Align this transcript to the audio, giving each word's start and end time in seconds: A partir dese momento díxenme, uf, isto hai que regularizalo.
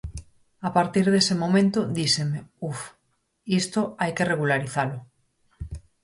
A 0.67 0.69
partir 0.77 1.05
dese 1.13 1.35
momento 1.43 1.79
díxenme, 1.99 2.39
uf, 2.69 2.79
isto 3.61 3.81
hai 4.01 4.11
que 4.17 4.27
regularizalo. 4.33 4.97